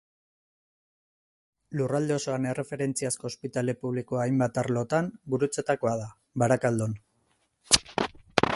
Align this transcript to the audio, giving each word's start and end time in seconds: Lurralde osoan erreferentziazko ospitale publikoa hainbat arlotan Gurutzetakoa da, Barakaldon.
Lurralde 1.81 2.15
osoan 2.15 2.47
erreferentziazko 2.53 3.29
ospitale 3.31 3.75
publikoa 3.83 4.23
hainbat 4.23 4.57
arlotan 4.63 5.13
Gurutzetakoa 5.35 5.95
da, 6.05 6.09
Barakaldon. 6.45 6.97